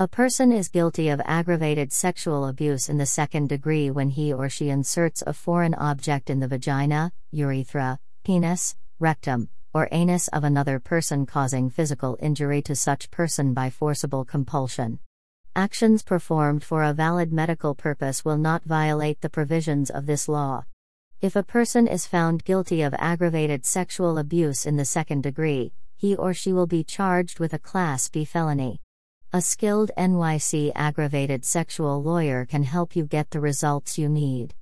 A 0.00 0.08
person 0.08 0.50
is 0.50 0.70
guilty 0.70 1.08
of 1.08 1.22
aggravated 1.24 1.92
sexual 1.92 2.48
abuse 2.48 2.88
in 2.88 2.98
the 2.98 3.06
second 3.06 3.48
degree 3.48 3.92
when 3.92 4.10
he 4.10 4.32
or 4.32 4.48
she 4.48 4.68
inserts 4.68 5.22
a 5.24 5.32
foreign 5.32 5.72
object 5.72 6.30
in 6.30 6.40
the 6.40 6.48
vagina, 6.48 7.12
urethra, 7.30 8.00
penis, 8.24 8.74
rectum, 8.98 9.50
or 9.72 9.88
anus 9.92 10.26
of 10.28 10.42
another 10.42 10.80
person 10.80 11.26
causing 11.26 11.70
physical 11.70 12.18
injury 12.20 12.60
to 12.62 12.74
such 12.74 13.08
person 13.12 13.54
by 13.54 13.70
forcible 13.70 14.24
compulsion. 14.24 14.98
Actions 15.54 16.02
performed 16.02 16.64
for 16.64 16.82
a 16.82 16.92
valid 16.92 17.32
medical 17.32 17.76
purpose 17.76 18.24
will 18.24 18.36
not 18.36 18.64
violate 18.64 19.20
the 19.20 19.30
provisions 19.30 19.90
of 19.90 20.06
this 20.06 20.26
law. 20.26 20.64
If 21.20 21.36
a 21.36 21.44
person 21.44 21.86
is 21.86 22.04
found 22.04 22.42
guilty 22.42 22.82
of 22.82 22.94
aggravated 22.98 23.64
sexual 23.64 24.18
abuse 24.18 24.66
in 24.66 24.74
the 24.74 24.84
second 24.84 25.22
degree, 25.22 25.72
he 25.96 26.16
or 26.16 26.34
she 26.34 26.52
will 26.52 26.66
be 26.66 26.82
charged 26.82 27.38
with 27.38 27.54
a 27.54 27.60
Class 27.60 28.08
B 28.08 28.24
felony. 28.24 28.80
A 29.34 29.42
skilled 29.42 29.90
NYC 29.98 30.70
aggravated 30.76 31.44
sexual 31.44 32.00
lawyer 32.00 32.44
can 32.44 32.62
help 32.62 32.94
you 32.94 33.04
get 33.04 33.30
the 33.30 33.40
results 33.40 33.98
you 33.98 34.08
need. 34.08 34.54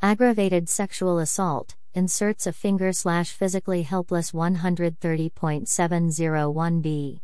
Aggravated 0.00 0.70
sexual 0.70 1.18
assault 1.18 1.76
inserts 1.92 2.46
a 2.46 2.52
finger 2.54 2.94
slash 2.94 3.32
physically 3.32 3.82
helpless 3.82 4.32
130.701b. 4.32 7.20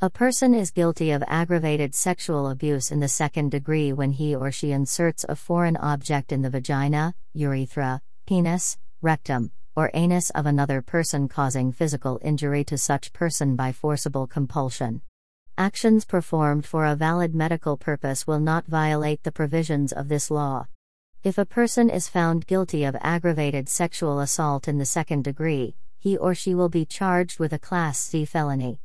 A 0.00 0.08
person 0.08 0.54
is 0.54 0.70
guilty 0.70 1.10
of 1.10 1.22
aggravated 1.26 1.94
sexual 1.94 2.48
abuse 2.48 2.90
in 2.90 3.00
the 3.00 3.06
second 3.06 3.50
degree 3.50 3.92
when 3.92 4.12
he 4.12 4.34
or 4.34 4.50
she 4.50 4.72
inserts 4.72 5.26
a 5.28 5.36
foreign 5.36 5.76
object 5.76 6.32
in 6.32 6.40
the 6.40 6.48
vagina, 6.48 7.14
urethra, 7.34 8.00
penis, 8.24 8.78
rectum, 9.02 9.52
or 9.76 9.90
anus 9.92 10.30
of 10.30 10.46
another 10.46 10.80
person 10.80 11.28
causing 11.28 11.72
physical 11.72 12.18
injury 12.22 12.64
to 12.64 12.78
such 12.78 13.12
person 13.12 13.54
by 13.54 13.70
forcible 13.70 14.26
compulsion. 14.26 15.02
Actions 15.60 16.04
performed 16.06 16.64
for 16.64 16.86
a 16.86 16.96
valid 16.96 17.34
medical 17.34 17.76
purpose 17.76 18.26
will 18.26 18.40
not 18.40 18.66
violate 18.66 19.24
the 19.24 19.30
provisions 19.30 19.92
of 19.92 20.08
this 20.08 20.30
law. 20.30 20.64
If 21.22 21.36
a 21.36 21.44
person 21.44 21.90
is 21.90 22.08
found 22.08 22.46
guilty 22.46 22.84
of 22.84 22.96
aggravated 23.02 23.68
sexual 23.68 24.20
assault 24.20 24.68
in 24.68 24.78
the 24.78 24.86
second 24.86 25.22
degree, 25.22 25.74
he 25.98 26.16
or 26.16 26.34
she 26.34 26.54
will 26.54 26.70
be 26.70 26.86
charged 26.86 27.38
with 27.38 27.52
a 27.52 27.58
Class 27.58 27.98
C 27.98 28.24
felony. 28.24 28.80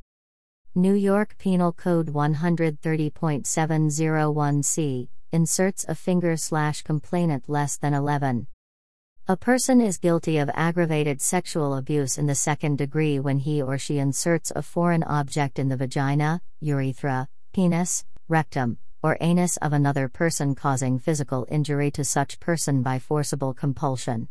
New 0.74 0.92
York 0.92 1.38
Penal 1.38 1.72
Code 1.72 2.08
130.701c 2.08 5.08
inserts 5.32 5.86
a 5.88 5.94
finger 5.94 6.36
slash 6.36 6.82
complainant 6.82 7.48
less 7.48 7.78
than 7.78 7.94
11. 7.94 8.48
A 9.28 9.36
person 9.36 9.80
is 9.80 9.98
guilty 9.98 10.38
of 10.38 10.48
aggravated 10.54 11.20
sexual 11.20 11.74
abuse 11.74 12.16
in 12.16 12.26
the 12.26 12.34
second 12.36 12.78
degree 12.78 13.18
when 13.18 13.40
he 13.40 13.60
or 13.60 13.76
she 13.76 13.98
inserts 13.98 14.52
a 14.54 14.62
foreign 14.62 15.02
object 15.02 15.58
in 15.58 15.68
the 15.68 15.76
vagina, 15.76 16.40
urethra, 16.60 17.28
penis, 17.52 18.04
rectum, 18.28 18.78
or 19.02 19.18
anus 19.20 19.56
of 19.56 19.72
another 19.72 20.06
person 20.06 20.54
causing 20.54 21.00
physical 21.00 21.44
injury 21.50 21.90
to 21.90 22.04
such 22.04 22.38
person 22.38 22.84
by 22.84 23.00
forcible 23.00 23.52
compulsion. 23.52 24.28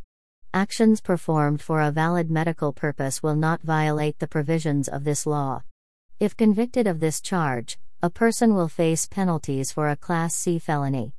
Actions 0.53 1.01
performed 1.01 1.61
for 1.61 1.81
a 1.81 1.91
valid 1.91 2.31
medical 2.31 2.71
purpose 2.71 3.21
will 3.21 3.35
not 3.35 3.61
violate 3.63 4.19
the 4.19 4.29
provisions 4.29 4.87
of 4.87 5.03
this 5.03 5.25
law. 5.25 5.61
If 6.21 6.37
convicted 6.37 6.87
of 6.87 7.01
this 7.01 7.19
charge, 7.19 7.77
a 8.01 8.09
person 8.09 8.55
will 8.55 8.69
face 8.69 9.07
penalties 9.07 9.73
for 9.73 9.89
a 9.89 9.97
Class 9.97 10.33
C 10.33 10.57
felony. 10.57 11.11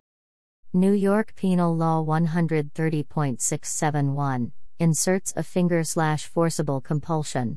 New 0.73 0.93
York 0.93 1.35
Penal 1.37 1.75
Law 1.75 2.05
130.671 2.05 4.51
inserts 4.79 5.33
a 5.37 5.43
finger 5.43 5.83
slash 5.85 6.27
forcible 6.27 6.83
compulsion. 6.83 7.57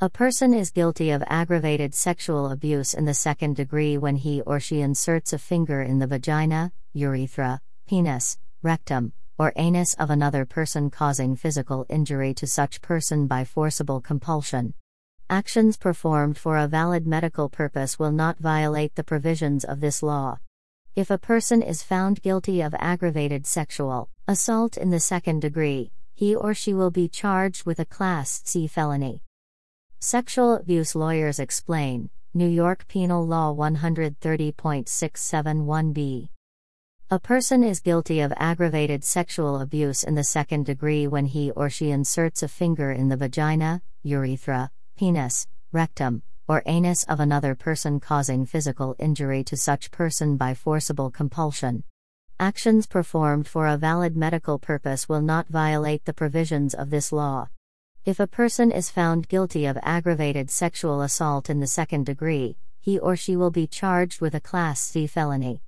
A 0.00 0.08
person 0.08 0.54
is 0.54 0.70
guilty 0.70 1.10
of 1.10 1.24
aggravated 1.26 1.92
sexual 1.94 2.52
abuse 2.52 2.94
in 2.94 3.06
the 3.06 3.14
second 3.14 3.56
degree 3.56 3.98
when 3.98 4.14
he 4.14 4.40
or 4.42 4.60
she 4.60 4.82
inserts 4.82 5.32
a 5.32 5.38
finger 5.38 5.82
in 5.82 5.98
the 5.98 6.06
vagina, 6.06 6.70
urethra, 6.92 7.60
penis, 7.88 8.38
rectum, 8.62 9.12
or 9.38 9.52
anus 9.56 9.94
of 9.94 10.10
another 10.10 10.44
person 10.44 10.90
causing 10.90 11.34
physical 11.34 11.86
injury 11.88 12.32
to 12.34 12.46
such 12.46 12.80
person 12.80 13.26
by 13.26 13.42
forcible 13.42 14.00
compulsion. 14.00 14.74
Actions 15.30 15.76
performed 15.76 16.38
for 16.38 16.56
a 16.56 16.68
valid 16.68 17.04
medical 17.06 17.48
purpose 17.48 17.98
will 17.98 18.12
not 18.12 18.38
violate 18.38 18.94
the 18.94 19.02
provisions 19.02 19.64
of 19.64 19.80
this 19.80 20.00
law. 20.02 20.38
If 20.98 21.10
a 21.12 21.16
person 21.16 21.62
is 21.62 21.84
found 21.84 22.22
guilty 22.22 22.60
of 22.60 22.74
aggravated 22.76 23.46
sexual 23.46 24.10
assault 24.26 24.76
in 24.76 24.90
the 24.90 24.98
second 24.98 25.38
degree, 25.38 25.92
he 26.16 26.34
or 26.34 26.54
she 26.54 26.74
will 26.74 26.90
be 26.90 27.06
charged 27.06 27.64
with 27.64 27.78
a 27.78 27.84
Class 27.84 28.42
C 28.44 28.66
felony. 28.66 29.22
Sexual 30.00 30.54
abuse 30.54 30.96
lawyers 30.96 31.38
explain 31.38 32.10
New 32.34 32.48
York 32.48 32.88
Penal 32.88 33.24
Law 33.24 33.54
130.671b. 33.54 36.28
A 37.12 37.20
person 37.20 37.62
is 37.62 37.78
guilty 37.78 38.18
of 38.18 38.32
aggravated 38.36 39.04
sexual 39.04 39.60
abuse 39.60 40.02
in 40.02 40.16
the 40.16 40.24
second 40.24 40.66
degree 40.66 41.06
when 41.06 41.26
he 41.26 41.52
or 41.52 41.70
she 41.70 41.92
inserts 41.92 42.42
a 42.42 42.48
finger 42.48 42.90
in 42.90 43.08
the 43.08 43.16
vagina, 43.16 43.82
urethra, 44.02 44.72
penis, 44.96 45.46
rectum, 45.70 46.24
or 46.48 46.62
anus 46.66 47.04
of 47.04 47.20
another 47.20 47.54
person 47.54 48.00
causing 48.00 48.46
physical 48.46 48.96
injury 48.98 49.44
to 49.44 49.56
such 49.56 49.90
person 49.90 50.36
by 50.36 50.54
forcible 50.54 51.10
compulsion. 51.10 51.84
Actions 52.40 52.86
performed 52.86 53.46
for 53.46 53.66
a 53.66 53.76
valid 53.76 54.16
medical 54.16 54.58
purpose 54.58 55.08
will 55.08 55.22
not 55.22 55.48
violate 55.48 56.04
the 56.04 56.12
provisions 56.12 56.74
of 56.74 56.90
this 56.90 57.12
law. 57.12 57.48
If 58.04 58.20
a 58.20 58.26
person 58.26 58.70
is 58.70 58.90
found 58.90 59.28
guilty 59.28 59.66
of 59.66 59.78
aggravated 59.82 60.50
sexual 60.50 61.02
assault 61.02 61.50
in 61.50 61.60
the 61.60 61.66
second 61.66 62.06
degree, 62.06 62.56
he 62.80 62.98
or 62.98 63.16
she 63.16 63.36
will 63.36 63.50
be 63.50 63.66
charged 63.66 64.20
with 64.20 64.34
a 64.34 64.40
Class 64.40 64.80
C 64.80 65.06
felony. 65.06 65.56